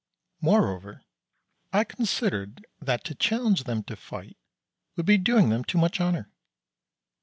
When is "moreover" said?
0.41-1.03